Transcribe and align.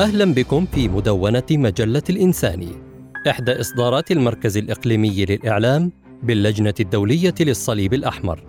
أهلا 0.00 0.34
بكم 0.34 0.66
في 0.66 0.88
مدونة 0.88 1.42
مجلة 1.50 2.02
الإنساني 2.10 2.72
إحدى 3.28 3.60
إصدارات 3.60 4.10
المركز 4.10 4.56
الإقليمي 4.56 5.24
للإعلام 5.24 5.92
باللجنة 6.22 6.74
الدولية 6.80 7.34
للصليب 7.40 7.94
الأحمر. 7.94 8.42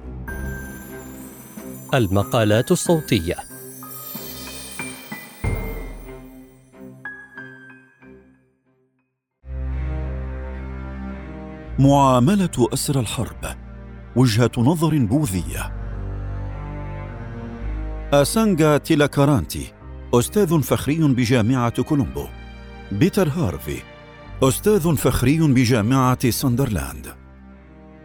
المقالات 1.94 2.72
الصوتية. 2.72 3.36
معاملة 11.80 12.68
أسر 12.74 13.00
الحرب. 13.00 13.46
وجهة 14.16 14.52
نظر 14.58 14.98
بوذية. 14.98 15.72
أسانجا 18.14 18.78
تيلاكارانتي. 18.78 19.81
أستاذ 20.14 20.62
فخري 20.62 20.98
بجامعة 20.98 21.82
كولومبو. 21.82 22.26
بيتر 22.92 23.30
هارفي 23.30 23.82
أستاذ 24.44 24.96
فخري 24.96 25.38
بجامعة 25.40 26.30
ساندرلاند. 26.30 27.08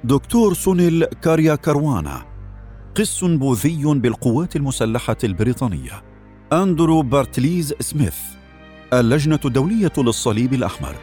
دكتور 0.05 0.55
سونيل 0.55 1.05
كاريا 1.05 1.55
كاروانا 1.55 2.25
قس 2.95 3.25
بوذي 3.25 3.85
بالقوات 3.85 4.57
المسلحة 4.57 5.17
البريطانية. 5.25 6.03
أندرو 6.53 7.03
بارتليز 7.03 7.75
سميث 7.81 8.17
اللجنة 8.93 9.41
الدولية 9.45 9.93
للصليب 9.99 10.55
الأحمر. 10.55 10.95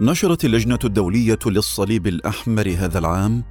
نشرت 0.00 0.44
اللجنة 0.44 0.78
الدولية 0.84 1.38
للصليب 1.46 2.06
الأحمر 2.06 2.74
هذا 2.78 2.98
العام 2.98 3.44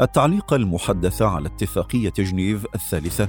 التعليق 0.00 0.52
المحدث 0.52 1.22
على 1.22 1.48
اتفاقية 1.48 2.12
جنيف 2.18 2.66
الثالثة 2.74 3.28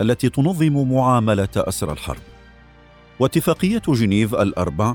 التي 0.00 0.28
تنظم 0.28 0.92
معاملة 0.92 1.48
أسرى 1.56 1.92
الحرب. 1.92 2.20
واتفاقية 3.20 3.82
جنيف 3.88 4.34
الأربع 4.34 4.94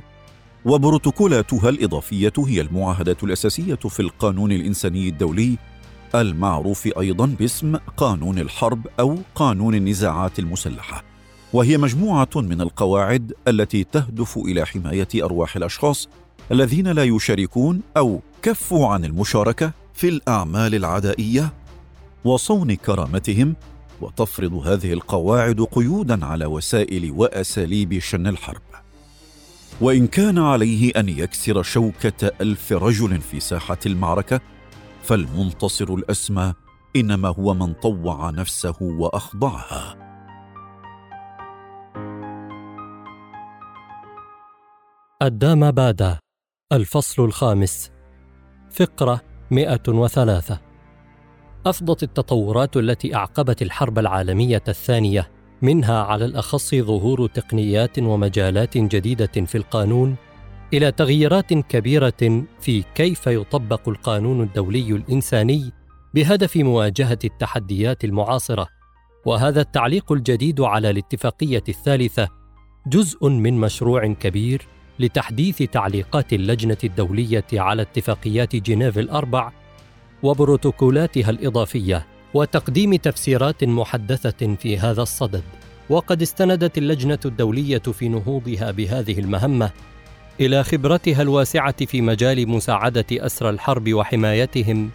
وبروتوكولاتها 0.65 1.69
الإضافية 1.69 2.33
هي 2.37 2.61
المعاهدة 2.61 3.17
الأساسية 3.23 3.75
في 3.75 3.99
القانون 3.99 4.51
الإنساني 4.51 5.09
الدولي 5.09 5.57
المعروف 6.15 6.89
أيضا 6.99 7.25
باسم 7.25 7.75
قانون 7.75 8.39
الحرب 8.39 8.87
أو 8.99 9.17
قانون 9.35 9.75
النزاعات 9.75 10.39
المسلحة. 10.39 11.03
وهي 11.53 11.77
مجموعة 11.77 12.29
من 12.35 12.61
القواعد 12.61 13.33
التي 13.47 13.83
تهدف 13.83 14.37
إلى 14.37 14.65
حماية 14.65 15.07
أرواح 15.15 15.55
الأشخاص 15.55 16.09
الذين 16.51 16.87
لا 16.87 17.03
يشاركون 17.03 17.81
أو 17.97 18.21
كفوا 18.41 18.87
عن 18.87 19.05
المشاركة 19.05 19.71
في 19.97 20.09
الأعمال 20.09 20.75
العدائية 20.75 21.53
وصون 22.25 22.73
كرامتهم 22.75 23.55
وتفرض 24.01 24.53
هذه 24.53 24.93
القواعد 24.93 25.61
قيودا 25.61 26.25
على 26.25 26.45
وسائل 26.45 27.11
وأساليب 27.11 27.99
شن 27.99 28.27
الحرب. 28.27 28.61
وإن 29.81 30.07
كان 30.07 30.37
عليه 30.37 30.91
أن 30.97 31.09
يكسر 31.09 31.63
شوكة 31.63 32.31
ألف 32.41 32.73
رجل 32.73 33.21
في 33.21 33.39
ساحة 33.39 33.77
المعركة 33.85 34.41
فالمنتصر 35.03 35.93
الأسمى 35.93 36.53
إنما 36.95 37.27
هو 37.29 37.53
من 37.53 37.73
طوع 37.73 38.29
نفسه 38.29 38.75
وأخضعها. 38.81 39.97
الدام 45.21 45.71
بادا 45.71 46.19
الفصل 46.73 47.25
الخامس. 47.25 47.91
فقرة 48.71 49.26
103 49.51 50.59
أفضت 51.65 52.03
التطورات 52.03 52.77
التي 52.77 53.15
أعقبت 53.15 53.61
الحرب 53.61 53.99
العالمية 53.99 54.63
الثانية 54.67 55.29
منها 55.61 56.03
على 56.03 56.25
الأخص 56.25 56.75
ظهور 56.75 57.27
تقنيات 57.27 57.99
ومجالات 57.99 58.77
جديدة 58.77 59.45
في 59.45 59.55
القانون 59.55 60.15
إلى 60.73 60.91
تغييرات 60.91 61.53
كبيرة 61.53 62.43
في 62.59 62.83
كيف 62.95 63.27
يطبق 63.27 63.89
القانون 63.89 64.41
الدولي 64.41 64.91
الإنساني 64.91 65.71
بهدف 66.13 66.57
مواجهة 66.57 67.19
التحديات 67.23 68.03
المعاصرة. 68.03 68.67
وهذا 69.25 69.61
التعليق 69.61 70.11
الجديد 70.11 70.61
على 70.61 70.89
الاتفاقية 70.89 71.63
الثالثة 71.69 72.27
جزء 72.87 73.29
من 73.29 73.53
مشروع 73.59 74.07
كبير 74.07 74.67
لتحديث 74.99 75.63
تعليقات 75.63 76.33
اللجنة 76.33 76.77
الدولية 76.83 77.45
على 77.53 77.81
اتفاقيات 77.81 78.55
جنيف 78.55 78.97
الأربع 78.99 79.51
وبروتوكولاتها 80.23 81.29
الإضافية 81.29 82.05
وتقديم 82.33 82.95
تفسيرات 82.95 83.63
محدثة 83.63 84.55
في 84.55 84.77
هذا 84.77 85.01
الصدد. 85.01 85.43
وقد 85.89 86.21
استندت 86.21 86.77
اللجنة 86.77 87.19
الدولية 87.25 87.77
في 87.77 88.09
نهوضها 88.09 88.71
بهذه 88.71 89.19
المهمة 89.19 89.71
إلى 90.39 90.63
خبرتها 90.63 91.21
الواسعة 91.21 91.85
في 91.85 92.01
مجال 92.01 92.49
مساعدة 92.49 93.05
أسرى 93.11 93.49
الحرب 93.49 93.93
وحمايتهم، 93.93 94.89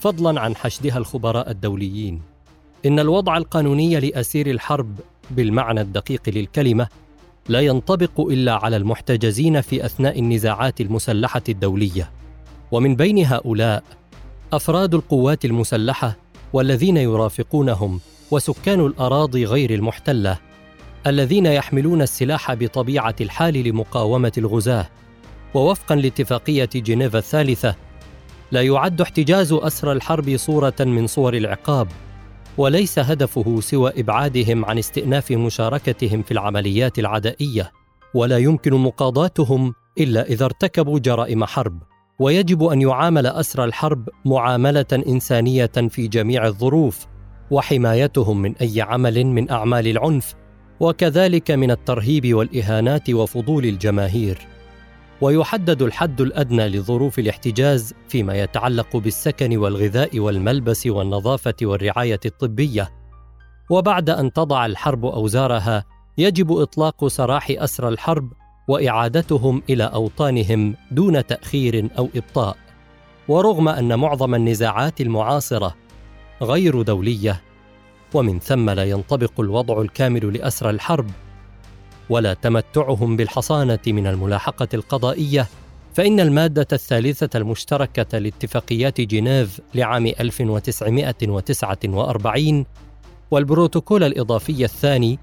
فضلاً 0.00 0.40
عن 0.40 0.56
حشدها 0.56 0.98
الخبراء 0.98 1.50
الدوليين. 1.50 2.22
إن 2.86 2.98
الوضع 3.00 3.36
القانوني 3.36 4.00
لأسير 4.00 4.50
الحرب 4.50 5.00
بالمعنى 5.30 5.80
الدقيق 5.80 6.22
للكلمة 6.26 6.88
لا 7.48 7.60
ينطبق 7.60 8.20
إلا 8.20 8.52
على 8.52 8.76
المحتجزين 8.76 9.60
في 9.60 9.86
أثناء 9.86 10.18
النزاعات 10.18 10.80
المسلحة 10.80 11.42
الدولية. 11.48 12.10
ومن 12.70 12.96
بين 12.96 13.26
هؤلاء 13.26 13.82
أفراد 14.52 14.94
القوات 14.94 15.44
المسلحة 15.44 16.16
والذين 16.52 16.96
يرافقونهم 16.96 18.00
وسكان 18.30 18.80
الأراضي 18.80 19.44
غير 19.44 19.74
المحتلة 19.74 20.38
الذين 21.06 21.46
يحملون 21.46 22.02
السلاح 22.02 22.54
بطبيعة 22.54 23.14
الحال 23.20 23.54
لمقاومة 23.54 24.32
الغزاة. 24.38 24.88
ووفقا 25.54 25.94
لاتفاقية 25.94 26.70
جنيف 26.74 27.16
الثالثة 27.16 27.74
لا 28.52 28.62
يعد 28.62 29.00
احتجاز 29.00 29.52
اسرى 29.52 29.92
الحرب 29.92 30.36
صورة 30.36 30.74
من 30.80 31.06
صور 31.06 31.34
العقاب. 31.34 31.88
وليس 32.58 32.98
هدفه 32.98 33.60
سوى 33.60 33.92
إبعادهم 33.96 34.64
عن 34.64 34.78
استئناف 34.78 35.32
مشاركتهم 35.32 36.22
في 36.22 36.30
العمليات 36.30 36.98
العدائية 36.98 37.72
ولا 38.14 38.38
يمكن 38.38 38.74
مقاضاتهم 38.74 39.74
إلا 40.00 40.28
إذا 40.28 40.44
ارتكبوا 40.44 40.98
جرائم 40.98 41.44
حرب 41.44 41.82
ويجب 42.18 42.64
أن 42.64 42.82
يعامل 42.82 43.26
أسرى 43.26 43.64
الحرب 43.64 44.08
معاملة 44.24 44.86
إنسانية 44.92 45.70
في 45.88 46.08
جميع 46.08 46.46
الظروف 46.46 47.06
وحمايتهم 47.50 48.42
من 48.42 48.56
أي 48.56 48.80
عمل 48.80 49.26
من 49.26 49.50
أعمال 49.50 49.88
العنف 49.88 50.34
وكذلك 50.80 51.50
من 51.50 51.70
الترهيب 51.70 52.34
والإهانات 52.34 53.10
وفضول 53.10 53.64
الجماهير. 53.64 54.53
ويحدد 55.20 55.82
الحد 55.82 56.20
الأدنى 56.20 56.68
لظروف 56.68 57.18
الاحتجاز 57.18 57.94
فيما 58.08 58.34
يتعلق 58.34 58.96
بالسكن 58.96 59.56
والغذاء 59.56 60.18
والملبس 60.18 60.86
والنظافة 60.86 61.54
والرعاية 61.62 62.20
الطبية. 62.26 62.90
وبعد 63.70 64.10
أن 64.10 64.32
تضع 64.32 64.66
الحرب 64.66 65.06
أوزارها 65.06 65.84
يجب 66.18 66.52
إطلاق 66.52 67.06
سراح 67.06 67.46
أسرى 67.50 67.88
الحرب 67.88 68.32
وإعادتهم 68.68 69.62
إلى 69.70 69.84
أوطانهم 69.84 70.76
دون 70.90 71.26
تأخير 71.26 71.88
أو 71.98 72.08
إبطاء. 72.16 72.56
ورغم 73.28 73.68
أن 73.68 73.98
معظم 73.98 74.34
النزاعات 74.34 75.00
المعاصرة 75.00 75.74
غير 76.42 76.82
دولية 76.82 77.42
ومن 78.14 78.38
ثم 78.38 78.70
لا 78.70 78.84
ينطبق 78.84 79.40
الوضع 79.40 79.80
الكامل 79.80 80.34
لأسرى 80.34 80.70
الحرب 80.70 81.10
ولا 82.10 82.34
تمتعهم 82.34 83.16
بالحصانة 83.16 83.78
من 83.86 84.06
الملاحقة 84.06 84.68
القضائية 84.74 85.46
فإن 85.94 86.20
المادة 86.20 86.66
الثالثة 86.72 87.38
المشتركة 87.38 88.18
لاتفاقيات 88.18 89.00
جنيف 89.00 89.60
لعام 89.74 90.06
1949 90.06 92.64
والبروتوكول 93.30 94.04
الإضافي 94.04 94.64
الثاني 94.64 95.18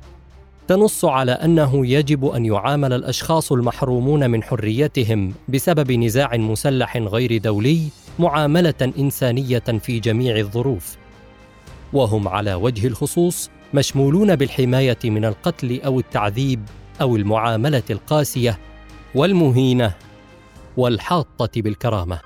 تنص 0.68 1.06
على 1.06 1.31
أنه 1.31 1.88
يجب 1.88 2.25
أن 2.25 2.45
يعامل 2.45 2.94
الأشخاص 2.94 3.51
المحرومون 3.51 4.30
من 4.30 4.44
حريتهم 4.44 5.33
بسبب 5.50 5.92
نزاع 5.92 6.38
مسلح 6.38 6.98
غير 6.98 7.38
دولي 7.38 7.88
معاملة 8.19 8.94
إنسانية 9.00 9.60
في 9.60 10.00
جميع 10.00 10.38
الظروف. 10.38 10.98
وهم 11.94 12.28
على 12.28 12.54
وجه 12.54 12.88
الخصوص 12.88 13.50
مشمولون 13.73 14.35
بالحماية 14.35 15.00
من 15.03 15.25
القتل 15.25 15.81
أو 15.81 16.00
التعذيب 16.00 16.63
أو 17.01 17.15
المعاملة 17.15 17.83
القاسية 17.89 18.59
والمهينة 19.15 19.94
والحاطة 20.77 21.62
بالكرامة. 21.62 22.19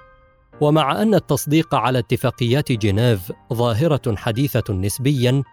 ومع 0.61 1.01
أن 1.01 1.15
التصديق 1.15 1.75
على 1.75 1.99
اتفاقيات 1.99 2.71
جنيف 2.71 3.31
ظاهرة 3.53 4.15
حديثة 4.15 4.73
نسبيا 4.73 5.43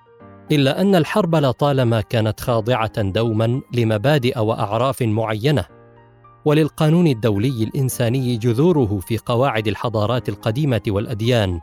إلا 0.52 0.80
أن 0.80 0.94
الحرب 0.94 1.34
لطالما 1.34 2.00
كانت 2.00 2.40
خاضعة 2.40 3.02
دوما 3.02 3.60
لمبادئ 3.74 4.38
وأعراف 4.38 5.02
معينة. 5.02 5.64
وللقانون 6.44 7.06
الدولي 7.06 7.64
الإنساني 7.64 8.36
جذوره 8.36 9.00
في 9.00 9.18
قواعد 9.18 9.68
الحضارات 9.68 10.28
القديمة 10.28 10.82
والأديان 10.88 11.60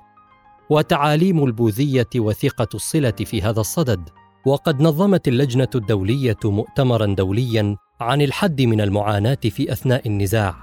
وتعاليم 0.69 1.43
البوذية 1.43 2.09
وثيقه 2.15 2.67
الصلة 2.73 3.11
في 3.11 3.41
هذا 3.41 3.59
الصدد. 3.59 4.09
وقد 4.49 4.81
نظمت 4.81 5.27
اللجنة 5.27 5.67
الدولية 5.75 6.37
مؤتمرا 6.43 7.05
دوليا 7.05 7.75
عن 7.99 8.21
الحد 8.21 8.61
من 8.61 8.81
المعاناة 8.81 9.37
في 9.43 9.71
أثناء 9.71 10.07
النزاع. 10.07 10.55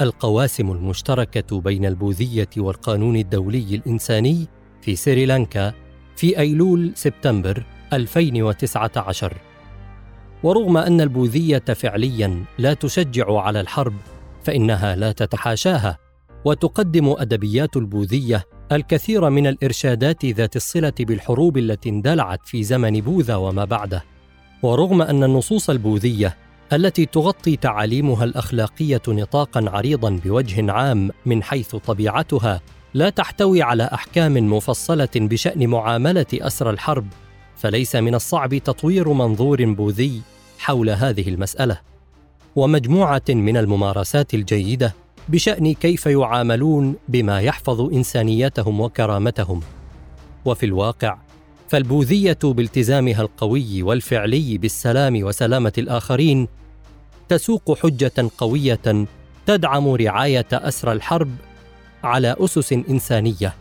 القواسم 0.00 0.70
المشتركة 0.70 1.60
بين 1.60 1.84
البوذية 1.84 2.48
والقانون 2.56 3.16
الدولي 3.16 3.74
الإنساني 3.74 4.46
في 4.80 4.96
سريلانكا 4.96 5.72
في 6.16 6.38
أيلول 6.38 6.92
سبتمبر 6.94 7.64
2019 7.92 9.36
ورغم 10.42 10.76
أن 10.76 11.00
البوذية 11.00 11.58
فعليا 11.58 12.44
لا 12.58 12.74
تشجع 12.74 13.40
على 13.40 13.60
الحرب 13.60 13.94
فإنها 14.42 14.96
لا 14.96 15.12
تتحاشاها 15.12 15.98
وتقدم 16.44 17.14
أدبيات 17.18 17.76
البوذية 17.76 18.44
الكثير 18.72 19.30
من 19.30 19.46
الإرشادات 19.46 20.24
ذات 20.24 20.56
الصلة 20.56 20.92
بالحروب 21.00 21.58
التي 21.58 21.88
اندلعت 21.88 22.40
في 22.44 22.62
زمن 22.62 23.00
بوذا 23.00 23.36
وما 23.36 23.64
بعده. 23.64 24.04
ورغم 24.62 25.02
أن 25.02 25.24
النصوص 25.24 25.70
البوذية 25.70 26.36
التي 26.72 27.06
تغطي 27.06 27.56
تعاليمها 27.56 28.24
الأخلاقية 28.24 29.02
نطاقا 29.08 29.64
عريضا 29.70 30.10
بوجه 30.24 30.72
عام 30.72 31.10
من 31.26 31.42
حيث 31.42 31.76
طبيعتها 31.76 32.60
لا 32.94 33.10
تحتوي 33.10 33.62
على 33.62 33.90
أحكام 33.94 34.52
مفصلة 34.52 35.08
بشأن 35.16 35.66
معاملة 35.66 36.26
اسرى 36.34 36.70
الحرب 36.70 37.06
فليس 37.56 37.96
من 37.96 38.14
الصعب 38.14 38.58
تطوير 38.58 39.12
منظور 39.12 39.64
بوذي 39.64 40.22
حول 40.58 40.90
هذه 40.90 41.28
المسألة. 41.28 41.80
ومجموعة 42.56 43.22
من 43.28 43.56
الممارسات 43.56 44.34
الجيدة 44.34 44.94
بشأن 45.28 45.74
كيف 45.74 46.06
يعاملون 46.06 46.96
بما 47.08 47.40
يحفظ 47.40 47.80
انسانيتهم 47.80 48.80
وكرامتهم. 48.80 49.60
وفي 50.44 50.66
الواقع 50.66 51.18
فالبوذية 51.68 52.38
بالتزامها 52.44 53.22
القوي 53.22 53.82
والفعلي 53.82 54.58
بالسلام 54.58 55.22
وسلامة 55.22 55.72
الآخرين 55.78 56.48
تسوق 57.28 57.78
حجة 57.78 58.30
قوية 58.38 59.06
تدعم 59.46 59.88
رعاية 59.88 60.46
أسرى 60.52 60.92
الحرب 60.92 61.30
على 62.04 62.36
أسس 62.40 62.72
إنسانية 62.72 63.54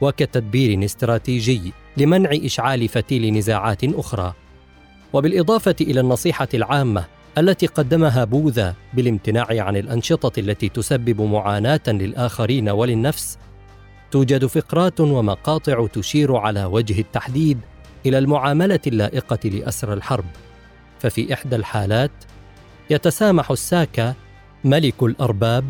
وكتدبير 0.00 0.84
استراتيجي 0.84 1.72
لمنع 1.96 2.30
إشعال 2.32 2.88
فتيل 2.88 3.34
نزاعات 3.34 3.84
أخرى. 3.84 4.34
وبالإضافة 5.12 5.76
إلى 5.80 6.00
النصيحة 6.00 6.48
العامة 6.54 7.04
التي 7.38 7.66
قدمها 7.66 8.24
بوذا 8.24 8.74
بالامتناع 8.94 9.46
عن 9.50 9.76
الأنشطة 9.76 10.40
التي 10.40 10.68
تسبب 10.68 11.20
معاناة 11.20 11.80
للآخرين 11.88 12.68
وللنفس 12.68 13.38
توجد 14.10 14.46
فقرات 14.46 15.00
ومقاطع 15.00 15.86
تشير 15.86 16.36
على 16.36 16.64
وجه 16.64 17.00
التحديد 17.00 17.58
إلى 18.06 18.18
المعاملة 18.18 18.80
اللائقة 18.86 19.48
لاسرى 19.48 19.92
الحرب. 19.92 20.24
ففي 20.98 21.34
إحدى 21.34 21.56
الحالات 21.56 22.10
يتسامح 22.90 23.50
الساكا 23.50 24.14
ملك 24.64 25.02
الأرباب 25.02 25.64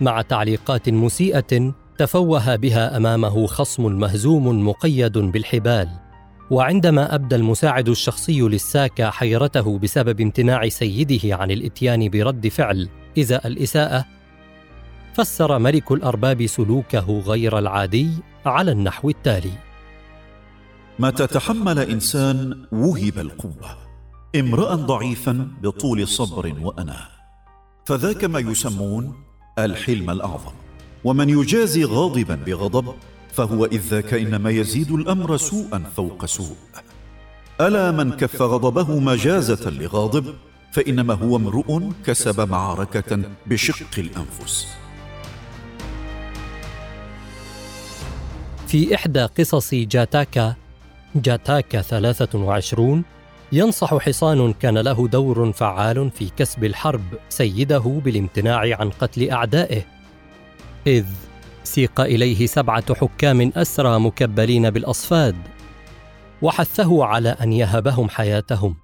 مع 0.00 0.22
تعليقات 0.22 0.88
مسيئة 0.88 1.74
تفوه 1.98 2.56
بها 2.56 2.96
أمامه 2.96 3.46
خصم 3.46 3.92
مهزوم 3.92 4.68
مقيد 4.68 5.18
بالحبال. 5.18 6.05
وعندما 6.50 7.14
أبدى 7.14 7.36
المساعد 7.36 7.88
الشخصي 7.88 8.40
للساكا 8.40 9.10
حيرته 9.10 9.78
بسبب 9.78 10.20
امتناع 10.20 10.68
سيده 10.68 11.36
عن 11.36 11.50
الإتيان 11.50 12.08
برد 12.08 12.48
فعل 12.48 12.88
ازاء 13.18 13.46
الإساءة 13.46 14.04
فسر 15.14 15.58
ملك 15.58 15.92
الأرباب 15.92 16.46
سلوكه 16.46 17.20
غير 17.26 17.58
العادي 17.58 18.10
على 18.46 18.72
النحو 18.72 19.08
التالي. 19.08 19.52
متى 20.98 21.26
تحمل 21.26 21.78
إنسان 21.78 22.66
وهب 22.72 23.18
القوة 23.18 23.76
امرأ 24.36 24.74
ضعيفا 24.74 25.48
بطول 25.62 26.08
صبر 26.08 26.54
واناه 26.62 27.08
فذاك 27.86 28.24
ما 28.24 28.38
يسمون 28.38 29.14
الحلم 29.58 30.10
الأعظم. 30.10 30.52
ومن 31.04 31.28
يجازي 31.28 31.84
غاضبا 31.84 32.34
بغضب 32.34 32.94
فهو 33.36 33.64
إذ 33.64 33.80
ذاك 33.80 34.14
إنما 34.14 34.50
يزيد 34.50 34.90
الأمر 34.92 35.36
سوءا 35.36 35.84
فوق 35.96 36.24
سوء. 36.24 36.56
ألا 37.60 37.90
من 37.90 38.12
كف 38.12 38.42
غضبه 38.42 39.00
مجازة 39.00 39.70
لغاضب 39.70 40.34
فإنما 40.72 41.14
هو 41.14 41.36
امرؤ 41.36 41.82
كسب 42.06 42.48
معركة 42.50 43.22
بشق 43.46 43.98
الأنفس. 43.98 44.66
في 48.66 48.94
إحدى 48.94 49.24
قصص 49.24 49.74
جاتاكا 49.74 50.54
جاتاكا 51.14 51.82
23 51.82 53.04
ينصح 53.52 53.98
حصان 53.98 54.52
كان 54.52 54.78
له 54.78 55.08
دور 55.08 55.52
فعال 55.52 56.10
في 56.10 56.30
كسب 56.36 56.64
الحرب 56.64 57.02
سيده 57.28 58.00
بالامتناع 58.04 58.76
عن 58.80 58.90
قتل 58.90 59.30
أعدائه. 59.30 59.82
إذ 60.86 61.04
سيق 61.66 62.00
إليه 62.00 62.46
سبعة 62.46 62.94
حكام 62.94 63.52
أسرى 63.56 64.00
مكبلين 64.00 64.70
بالأصفاد 64.70 65.36
وحثه 66.42 67.04
على 67.04 67.28
أن 67.28 67.52
يهبهم 67.52 68.08
حياتهم. 68.08 68.76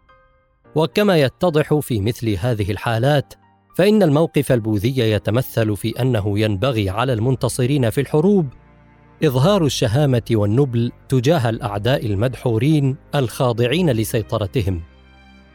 وكما 0.75 1.17
يتضح 1.17 1.75
في 1.75 2.00
مثل 2.00 2.29
هذه 2.29 2.70
الحالات 2.70 3.34
فإن 3.76 4.02
الموقف 4.02 4.52
البوذي 4.52 4.99
يتمثل 4.99 5.76
في 5.76 6.00
أنه 6.00 6.38
ينبغي 6.38 6.90
على 6.90 7.12
المنتصرين 7.12 7.90
في 7.90 8.00
الحروب 8.00 8.46
إظهار 9.25 9.64
الشهامة 9.64 10.23
والنبل 10.31 10.93
تجاه 11.08 11.49
الأعداء 11.49 12.06
المدحورين 12.06 12.96
الخاضعين 13.14 13.90
لسيطرتهم. 13.90 14.82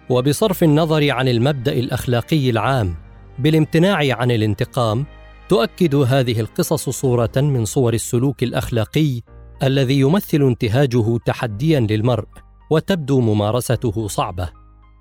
وبصرف 0.10 0.64
النظر 0.64 1.12
عن 1.12 1.28
المبدأ 1.28 1.74
الأخلاقي 1.74 2.50
العام 2.50 2.96
بالامتناع 3.40 4.16
عن 4.16 4.32
الانتقام 4.32 5.06
تؤكد 5.50 5.96
هذه 5.96 6.40
القصص 6.40 6.90
صورة 6.90 7.32
من 7.36 7.66
صور 7.66 7.94
السلوك 7.94 8.44
الأخلاقي 8.44 9.22
الذي 9.64 10.00
يمثل 10.00 10.42
انتهاجه 10.42 11.18
تحديا 11.26 11.80
للمرء 11.80 12.28
وتبدو 12.70 13.20
ممارسته 13.22 14.08
صعبة. 14.08 14.50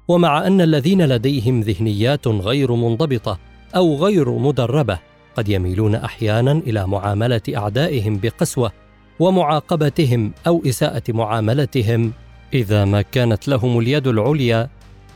ومع 0.08 0.46
أن 0.46 0.60
الذين 0.60 1.02
لديهم 1.02 1.60
ذهنيات 1.60 2.28
غير 2.28 2.72
منضبطة 2.72 3.38
أو 3.76 3.96
غير 3.96 4.31
مدربة 4.31 4.98
قد 5.37 5.48
يميلون 5.48 5.94
أحيانا 5.94 6.52
إلى 6.52 6.87
معاملة 6.87 7.40
أعدائهم 7.56 8.20
بقسوة 8.22 8.72
ومعاقبتهم 9.21 10.32
أو 10.47 10.62
إساءة 10.66 11.02
معاملتهم 11.09 12.12
إذا 12.54 12.85
ما 12.85 13.02
كانت 13.02 13.49
لهم 13.49 13.78
اليد 13.78 14.06
العليا 14.06 14.68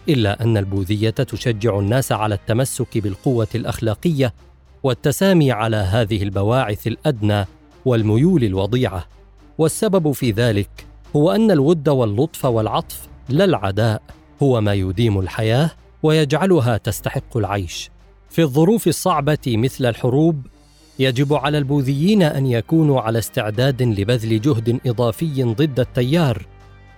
إلا 0.08 0.44
أن 0.44 0.56
البوذية 0.56 1.10
تشجع 1.10 1.78
الناس 1.78 2.12
على 2.12 2.34
التمسك 2.34 2.98
بالقوة 2.98 3.48
الأخلاقية 3.54 4.34
والتسامي 4.82 5.52
على 5.52 5.76
هذه 5.76 6.22
البواعث 6.22 6.86
الأدنى 6.86 7.46
والميول 7.84 8.44
الوضيعة. 8.44 9.06
والسبب 9.58 10.12
في 10.12 10.30
ذلك 10.30 10.86
هو 11.16 11.30
أن 11.30 11.50
الود 11.50 11.88
واللطف 11.88 12.44
والعطف 12.44 13.08
لا 13.28 13.44
العداء 13.44 14.02
هو 14.42 14.60
ما 14.60 14.74
يديم 14.74 15.18
الحياة 15.18 15.70
ويجعلها 16.02 16.76
تستحق 16.76 17.36
العيش. 17.36 17.90
في 18.30 18.42
الظروف 18.42 18.88
الصعبة 18.88 19.38
مثل 19.46 19.86
الحروب 19.86 20.46
يجب 20.98 21.34
على 21.34 21.58
البوذيين 21.58 22.22
أن 22.22 22.46
يكونوا 22.46 23.00
على 23.00 23.18
استعداد 23.18 23.82
لبذل 23.82 24.40
جهد 24.40 24.80
إضافي 24.86 25.42
ضد 25.42 25.80
التيار. 25.80 26.46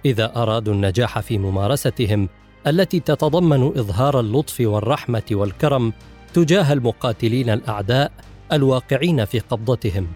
إذا 0.04 0.36
أرادوا 0.36 0.74
النجاح 0.74 1.20
في 1.20 1.38
ممارستهم 1.38 2.28
التي 2.66 3.00
تتضمن 3.00 3.66
إظهار 3.66 4.20
اللطف 4.20 4.60
والرحمة 4.60 5.22
والكرم 5.32 5.92
تجاه 6.34 6.72
المقاتلين 6.72 7.50
الأعداء 7.50 8.12
الواقعين 8.52 9.24
في 9.24 9.38
قبضتهم. 9.38 10.06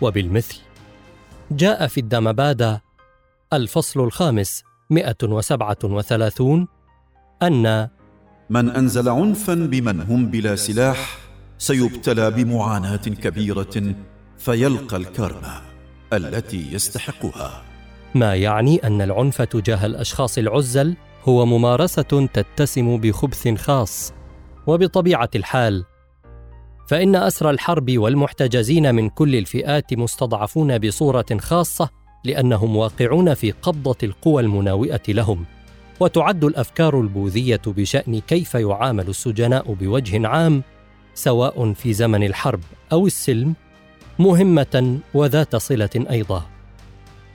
وبالمثل 0.00 0.60
جاء 1.50 1.86
في 1.86 2.00
الدمبادا 2.00 2.80
الفصل 3.52 4.00
الخامس 4.00 4.64
137 4.90 6.68
أن 7.42 7.88
من 8.50 8.70
أنزل 8.70 9.08
عنفا 9.08 9.54
بمن 9.54 10.00
هم 10.00 10.26
بلا 10.26 10.56
سلاح 10.56 11.18
سيبتلى 11.58 12.30
بمعاناة 12.30 12.96
كبيرة 12.96 13.94
فيلقى 14.38 14.96
الكرمه 14.96 15.60
التي 16.12 16.72
يستحقها. 16.72 17.62
ما 18.14 18.34
يعني 18.34 18.86
أن 18.86 19.02
العنف 19.02 19.42
تجاه 19.42 19.86
الأشخاص 19.86 20.38
العزل 20.38 20.96
هو 21.24 21.46
ممارسة 21.46 22.28
تتسم 22.32 22.96
بخبث 22.96 23.48
خاص 23.58 24.12
وبطبيعة 24.66 25.30
الحال 25.34 25.84
فإن 26.88 27.16
أسرى 27.16 27.50
الحرب 27.50 27.98
والمحتجزين 27.98 28.94
من 28.94 29.08
كل 29.08 29.36
الفئات 29.36 29.94
مستضعفون 29.94 30.78
بصورة 30.78 31.26
خاصة 31.38 31.90
لأنهم 32.24 32.76
واقعون 32.76 33.34
في 33.34 33.50
قبضة 33.50 33.96
القوى 34.02 34.42
المناوئة 34.42 35.02
لهم 35.08 35.44
وتعد 36.00 36.44
الأفكار 36.44 37.00
البوذية 37.00 37.60
بشأن 37.66 38.20
كيف 38.20 38.54
يعامل 38.54 39.08
السجناء 39.08 39.72
بوجه 39.72 40.28
عام 40.28 40.62
سواء 41.14 41.72
في 41.72 41.92
زمن 41.92 42.22
الحرب 42.22 42.60
أو 42.92 43.06
السلم 43.06 43.54
مهمة 44.18 44.98
وذات 45.14 45.56
صلة 45.56 46.06
أيضا. 46.10 46.46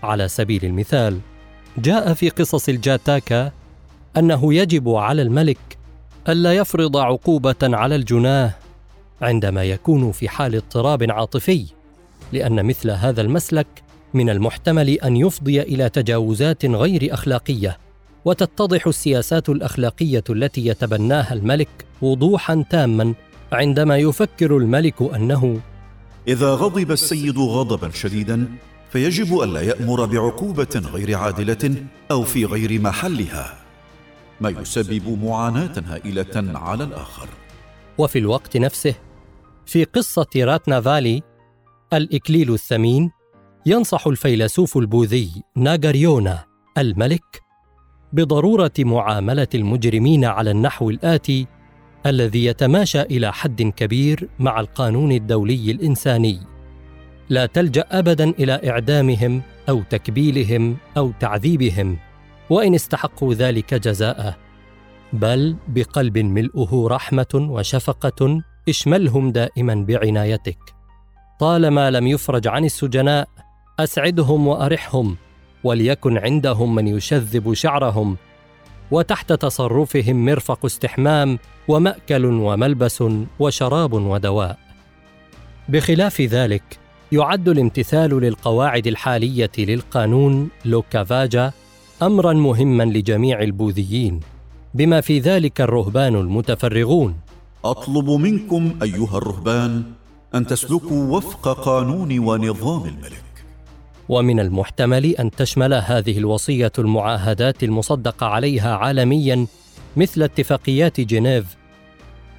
على 0.03 0.27
سبيل 0.27 0.65
المثال 0.65 1.19
جاء 1.77 2.13
في 2.13 2.29
قصص 2.29 2.69
الجاتاكا 2.69 3.51
أنه 4.17 4.53
يجب 4.53 4.89
على 4.89 5.22
الملك 5.22 5.76
ألا 6.29 6.53
يفرض 6.53 6.98
عقوبة 6.98 7.55
على 7.63 7.96
الجناه 7.96 8.53
عندما 9.22 9.63
يكون 9.63 10.12
في 10.12 10.29
حال 10.29 10.55
اضطراب 10.55 11.12
عاطفي 11.12 11.65
لأن 12.34 12.65
مثل 12.65 12.91
هذا 12.91 13.22
المسلك 13.22 13.67
من 14.13 14.29
المحتمل 14.29 14.89
أن 14.89 15.17
يفضي 15.17 15.62
إلى 15.62 15.89
تجاوزات 15.89 16.65
غير 16.65 17.13
أخلاقية 17.13 17.77
وتتضح 18.25 18.88
السياسات 18.88 19.50
الأخلاقية 19.50 20.24
التي 20.29 20.67
يتبناها 20.67 21.34
الملك 21.34 21.69
وضوحا 22.01 22.65
تاما 22.69 23.13
عندما 23.51 23.98
يفكر 23.98 24.57
الملك 24.57 25.01
أنه 25.01 25.60
إذا 26.27 26.53
غضب 26.53 26.91
السيد 26.91 27.38
غضبا 27.38 27.89
شديدا 27.89 28.48
فيجب 28.91 29.39
ألا 29.39 29.62
يأمر 29.62 30.05
بعقوبة 30.05 30.81
غير 30.93 31.17
عادلة 31.17 31.75
أو 32.12 32.24
في 32.24 32.46
غير 32.46 32.81
محلها. 32.81 33.67
ما 34.41 34.50
يسبب 34.50 35.24
معاناة 35.24 35.84
هائلة 35.88 36.60
على 36.60 36.84
الآخر. 36.84 37.29
وفي 37.98 38.20
الوقت 38.20 38.58
نفسه 38.58 38.96
في 39.65 39.84
قصة 39.84 40.27
راتنا 40.36 40.82
فالي 40.82 41.22
الإكليل 41.94 42.53
الثمين 42.53 43.12
ينصح 43.65 44.08
الفيلسوف 44.08 44.77
البوذي 44.77 45.44
ناغاريونا 45.56 46.46
الملك 46.77 47.41
بضرورة 48.13 48.72
معاملة 48.79 49.48
المجرمين 49.56 50.25
على 50.25 50.51
النحو 50.51 50.89
الآتي 50.89 51.48
الذي 52.06 52.46
يتماشى 52.46 53.01
إلى 53.01 53.34
حد 53.34 53.62
كبير 53.62 54.29
مع 54.39 54.60
القانون 54.60 55.12
الدولي 55.12 55.72
الإنساني. 55.72 56.39
لا 57.29 57.46
تلجأ 57.46 57.86
ابدا 57.91 58.29
إلى 58.29 58.70
إعدامهم 58.70 59.41
أو 59.70 59.84
تكبيلهم 59.89 60.77
أو 60.98 61.12
تعذيبهم. 61.20 61.98
وإن 62.50 62.75
استحقوا 62.75 63.34
ذلك 63.34 63.74
جزاءه 63.74 64.36
بل 65.13 65.56
بقلب 65.68 66.18
ملؤه 66.18 66.88
رحمة 66.88 67.34
وشفقة 67.36 68.42
اشملهم 68.70 69.32
دائما 69.32 69.75
بعنايتك. 69.75 70.58
طالما 71.39 71.92
لم 71.92 72.08
يفرج 72.08 72.48
عن 72.48 72.66
السجناء 72.66 73.27
أسعدهم 73.80 74.48
وأرحهم 74.48 75.18
وليكن 75.63 76.18
عندهم 76.18 76.75
من 76.75 76.88
يشذب 76.88 77.54
شعرهم. 77.54 78.18
وتحت 78.92 79.34
تصرفهم 79.34 80.25
مرفق 80.25 80.66
استحمام 80.66 81.39
ومأكل 81.68 82.25
وملبس 82.25 83.04
وشراب 83.39 83.94
ودواء. 83.94 84.58
بخلاف 85.70 86.22
ذلك 86.22 86.80
يعد 87.12 87.50
الامتثال 87.50 88.10
للقواعد 88.22 88.88
الحالية 88.88 89.51
للقانون 89.58 90.50
لوكافاجا 90.66 91.51
امرا 92.01 92.34
مهما 92.34 92.84
لجميع 92.84 93.42
البوذيين 93.42 94.20
بما 94.74 95.01
في 95.01 95.20
ذلك 95.20 95.62
الرهبان 95.62 96.16
المتفرغون. 96.16 97.16
أطلب 97.66 98.10
منكم 98.10 98.75
أيها 98.84 99.18
الرهبان 99.18 99.84
أن 100.36 100.48
تسلكوا 100.48 101.18
وفق 101.18 101.63
قانون 101.66 102.20
ونظام 102.20 102.86
الملك. 102.86 103.24
ومن 104.10 104.39
المحتمل 104.39 105.06
أن 105.06 105.32
تشمل 105.32 105.74
هذه 105.74 106.18
الوصية 106.18 106.72
المعاهدات 106.80 107.63
المصدق 107.63 108.24
عليها 108.24 108.75
عالميا 108.75 109.48
مثل 109.98 110.24
اتفاقيات 110.24 111.01
جنيف 111.01 111.58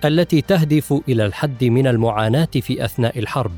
التي 0.05 0.41
تهدف 0.41 0.95
إلى 1.09 1.27
الحد 1.27 1.65
من 1.65 1.87
المعاناة 1.87 2.49
في 2.61 2.85
أثناء 2.85 3.19
الحرب. 3.19 3.53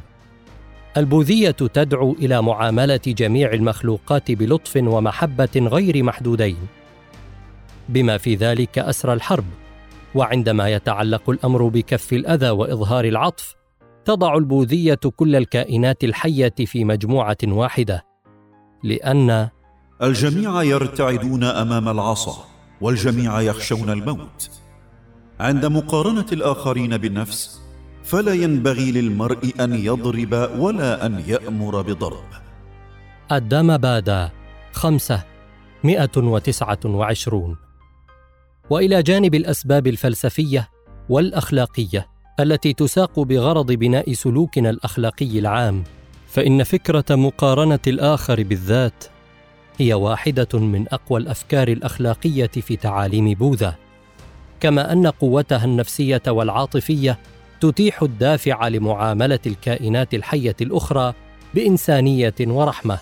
البوذية 0.96 1.50
تدعو 1.50 2.12
إلى 2.12 2.42
معاملة 2.42 3.00
جميع 3.06 3.52
المخلوقات 3.52 4.30
بلطف 4.30 4.76
ومحبة 4.76 5.48
غير 5.56 6.02
محدودين. 6.02 6.56
بما 7.88 8.18
في 8.18 8.34
ذلك 8.34 8.78
اسرى 8.78 9.12
الحرب 9.12 9.44
وعندما 10.14 10.68
يتعلق 10.68 11.30
الأمر 11.30 11.68
بكف 11.68 12.12
الأذى 12.12 12.50
وإظهار 12.50 13.04
العطف 13.04 13.54
تضع 14.04 14.36
البوذية 14.36 15.00
كل 15.16 15.36
الكائنات 15.36 16.04
الحية 16.04 16.54
في 16.66 16.84
مجموعة 16.84 17.38
واحدة 17.44 18.04
لأن 18.84 19.48
الجميع 20.02 20.62
يرتعدون 20.62 21.44
أمام 21.44 21.88
العصا 21.88 22.44
والجميع 22.80 23.40
يخشون 23.40 23.90
الموت. 23.90 24.50
عند 25.40 25.66
مقارنة 25.66 26.26
الآخرين 26.32 26.96
بالنفس 26.96 27.60
فلا 28.10 28.34
ينبغي 28.34 28.92
للمرء 28.92 29.52
أن 29.60 29.74
يضرب 29.74 30.50
ولا 30.58 31.06
أن 31.06 31.22
يأمر 31.26 31.82
بضرب. 31.82 32.24
الدم 33.32 33.76
بادا 33.76 34.30
خمسة 34.72 35.24
مئة 35.84 36.16
وتسعة 36.16 36.78
وعشرون. 36.84 37.56
وإلى 38.70 39.02
جانب 39.02 39.34
الأسباب 39.34 39.86
الفلسفية 39.86 40.68
والأخلاقية 41.08 42.08
التي 42.40 42.72
تساق 42.72 43.20
بغرض 43.20 43.72
بناء 43.72 44.12
سلوكنا 44.12 44.70
الأخلاقي 44.70 45.38
العام 45.38 45.84
فإن 46.26 46.62
فكرة 46.62 47.16
مقارنة 47.16 47.84
الآخر 47.86 48.42
بالذات 48.42 49.04
هي 49.78 49.94
واحدة 49.94 50.58
من 50.58 50.86
أقوى 50.92 51.20
الأفكار 51.20 51.68
الأخلاقية 51.68 52.46
في 52.46 52.76
تعاليم 52.76 53.34
بوذا. 53.34 53.74
كما 54.60 54.92
أن 54.92 55.06
قوتها 55.06 55.64
النفسية 55.64 56.22
والعاطفية 56.28 57.18
تتيح 57.60 58.02
الدافع 58.02 58.68
لمعاملة 58.68 59.38
الكائنات 59.46 60.14
الحية 60.14 60.56
الأخرى 60.60 61.14
بإنسانية 61.54 62.34
ورحمة 62.40 62.98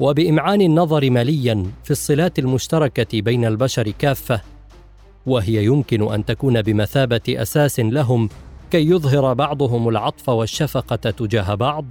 وبإمعان 0.00 0.60
النظر 0.60 1.10
مليا 1.10 1.66
في 1.84 1.90
الصلات 1.90 2.38
المشتركة 2.38 3.20
بين 3.20 3.44
البشر 3.44 3.90
كافة 3.90 4.40
وهي 5.26 5.64
يمكن 5.64 6.12
أن 6.12 6.24
تكون 6.24 6.62
بمثابة 6.62 7.20
أساس 7.28 7.80
لهم 7.80 8.28
كي 8.70 8.90
يظهر 8.90 9.34
بعضهم 9.34 9.88
العطف 9.88 10.28
والشفقة 10.28 10.96
تجاه 10.96 11.54
بعض 11.54 11.84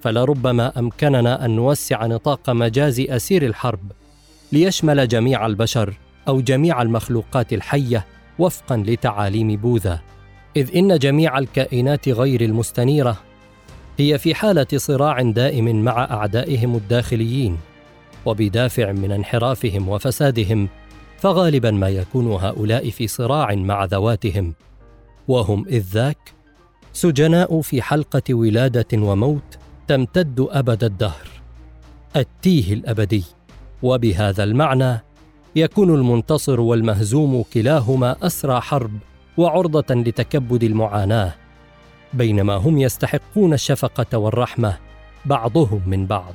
فلربما 0.00 0.78
أمكننا 0.78 1.44
أن 1.44 1.50
نوسع 1.50 2.06
نطاق 2.06 2.50
مجاز 2.50 3.00
أسير 3.00 3.46
الحرب 3.46 3.92
ليشمل 4.52 5.08
جميع 5.08 5.46
البشر 5.46 5.94
أو 6.28 6.40
جميع 6.40 6.82
المخلوقات 6.82 7.52
الحية 7.52 8.06
وفقا 8.38 8.76
لتعاليم 8.76 9.56
بوذا. 9.56 10.00
إذ 10.56 10.76
إن 10.76 10.98
جميع 10.98 11.38
الكائنات 11.38 12.08
غير 12.08 12.40
المستنيرة 12.40 13.16
هي 13.98 14.18
في 14.18 14.34
حالة 14.34 14.66
صراع 14.76 15.22
دائم 15.22 15.84
مع 15.84 16.04
أعدائهم 16.04 16.76
الداخليين 16.76 17.58
وبدافع 18.26 18.92
من 18.92 19.12
انحرافهم 19.12 19.88
وفسادهم 19.88 20.68
فغالبا 21.18 21.70
ما 21.70 21.88
يكون 21.88 22.32
هؤلاء 22.32 22.90
في 22.90 23.06
صراع 23.06 23.54
مع 23.54 23.84
ذواتهم. 23.84 24.54
وهم 25.28 25.64
إذ 25.68 25.82
ذاك 25.92 26.32
سجناء 26.92 27.60
في 27.60 27.82
حلقة 27.82 28.34
ولادة 28.34 28.86
وموت 28.94 29.58
تمتد 29.88 30.46
أبد 30.50 30.84
الدهر 30.84 31.28
التيه 32.16 32.74
الأبدي. 32.74 33.24
وبهذا 33.82 34.44
المعنى 34.44 35.00
يكون 35.56 35.94
المنتصر 35.94 36.60
والمهزوم 36.60 37.44
كلاهما 37.54 38.16
أسرى 38.22 38.60
حرب 38.60 38.98
وعرضة 39.36 39.94
لتكبد 39.94 40.62
المعاناة 40.62 41.34
بينما 42.12 42.54
هم 42.54 42.78
يستحقون 42.78 43.52
الشفقة 43.52 44.18
والرحمة 44.18 44.76
بعضهم 45.24 45.82
من 45.86 46.06
بعض. 46.06 46.34